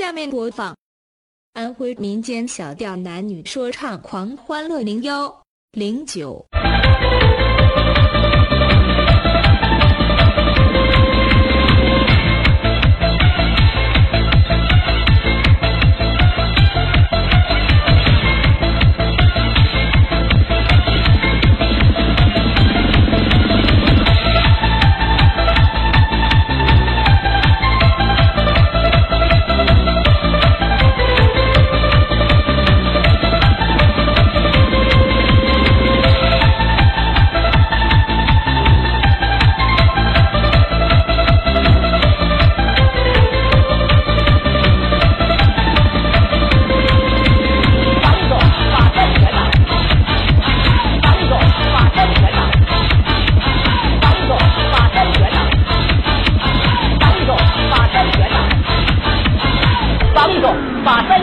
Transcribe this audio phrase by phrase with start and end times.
[0.00, 0.74] 下面播放
[1.52, 5.42] 安徽民间小调男女说唱狂欢乐零幺
[5.72, 6.42] 零九。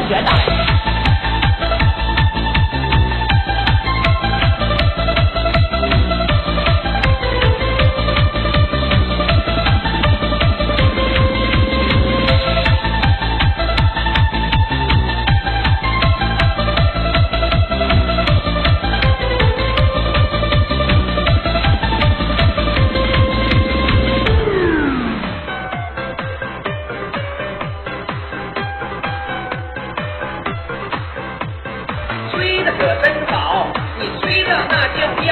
[0.08, 0.47] 觉得。
[34.70, 35.28] 那叫叫，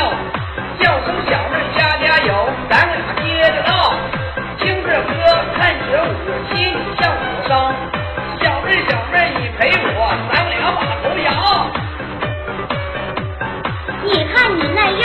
[0.79, 2.29] 叫声小妹儿加加油，
[2.69, 3.93] 咱俩接着唠，
[4.57, 5.11] 听着歌
[5.55, 6.09] 看着舞，
[6.49, 7.51] 心里像火烧。
[8.41, 9.59] 小妹小妹你陪
[9.93, 9.97] 我，
[10.31, 11.27] 咱俩把头摇。
[14.03, 15.03] 你看你那样，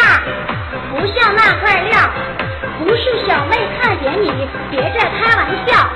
[0.91, 1.99] 不像那块料，
[2.79, 4.33] 不是小妹看扁你，
[4.71, 5.89] 别再开玩笑。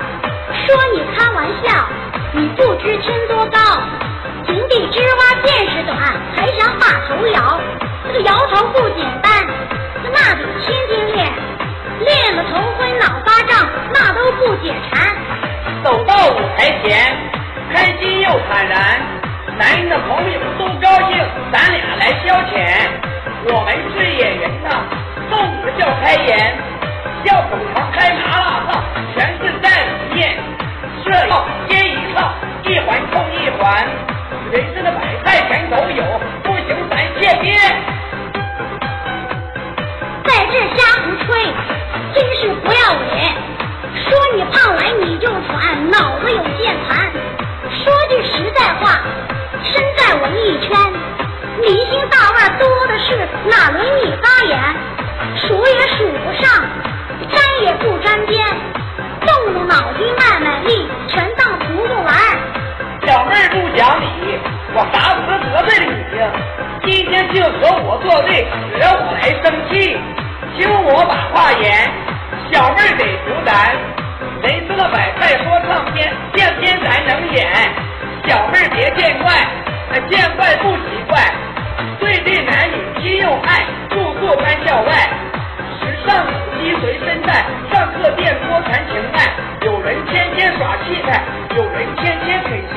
[0.65, 1.87] 说你开玩笑，
[2.33, 3.59] 你不知天多高，
[4.45, 5.97] 井底之蛙见识短，
[6.35, 6.74] 还想。
[8.23, 9.31] 摇头不简单，
[10.13, 11.31] 那得天天练，
[11.99, 15.15] 练了头昏脑发胀，那都不解馋。
[15.83, 17.15] 走到舞台前，
[17.73, 19.01] 开心又坦然，
[19.57, 21.17] 男人的朋友都高兴，
[21.51, 22.89] 咱俩来消遣。
[23.47, 24.69] 我们是演员呐，
[25.29, 26.57] 动词叫开演，
[27.25, 27.84] 笑口常
[45.97, 47.09] 脑子有键盘。
[47.71, 48.99] 说句实在话，
[49.63, 50.77] 身在文艺圈，
[51.61, 54.59] 明星大腕多的是，哪轮你发言？
[55.37, 56.63] 数也数不上，
[57.31, 58.45] 沾也不沾边，
[59.25, 62.13] 动动脑筋卖卖力，全当图图玩。
[63.07, 64.37] 小妹不讲理，
[64.73, 66.27] 我啥时得罪了你呀？
[66.83, 68.45] 今天竟和我作对，
[68.77, 69.97] 惹我来生气。
[70.57, 71.89] 听我把话言，
[72.51, 73.74] 小妹儿得服咱。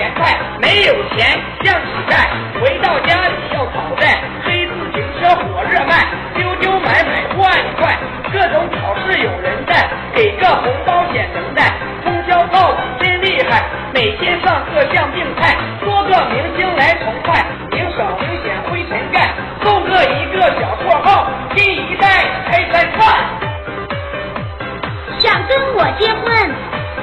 [0.09, 0.39] 天啃咸菜。
[0.61, 2.29] 没有钱像乞丐，
[2.61, 4.23] 回到家里要讨债。
[4.45, 7.97] 黑自行车火热卖，丢丢买买不爱快。
[8.33, 11.73] 各种考试有人带，给个红包显能耐。
[12.05, 13.65] 通宵套子真厉害，
[13.95, 15.57] 每天上课像病态。
[15.85, 19.31] 多个明星来崇拜，明省明显灰尘盖。
[19.63, 21.27] 送个一个小绰号，
[21.57, 22.07] 新一代
[22.51, 22.99] 开山串。
[25.19, 26.51] 想跟我结婚，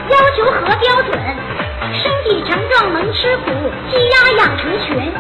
[0.10, 1.35] 要求何标准？
[3.26, 3.50] 吃苦，
[3.90, 5.12] 鸡鸭养成群。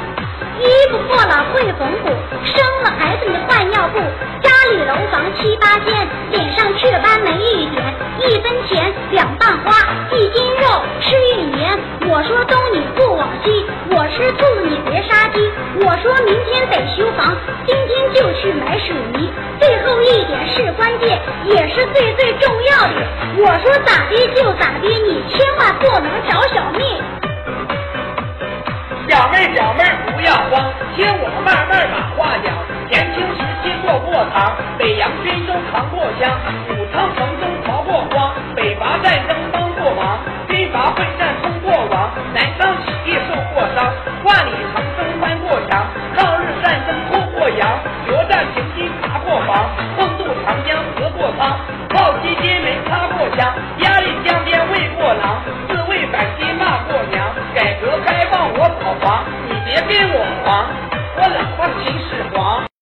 [0.61, 2.09] 衣服破了会缝补，
[2.45, 3.99] 生了孩子你换尿布。
[4.43, 7.83] 家里楼房七八间，脸上雀斑没一点，
[8.19, 9.73] 一分钱两瓣花，
[10.11, 11.79] 一斤肉吃一年。
[12.07, 15.51] 我说东你不往西，我吃兔子你别杀鸡。
[15.81, 17.35] 我说明天得修房，
[17.65, 19.33] 今天就去买水泥。
[19.59, 23.07] 最后一点是关键，也是最最重要的。
[23.39, 27.01] 我说咋的就咋的，你千万不能找小命。
[31.45, 32.51] 慢慢把话讲。
[32.89, 36.33] 年轻时期做过堂，北洋军中扛过枪，
[36.69, 43.93] 武昌城中逃过荒，北伐战争帮过忙，军阀混战通过王，南昌起义受过伤，
[44.23, 51.57] 万里长征翻过墙，抗日战争脱过洋，决战平津爬过防，横渡长江隔过仓，
[51.89, 55.34] 炮击金门擦过枪，压力江边喂过狼，
[61.17, 62.74] 我老婆心是慌。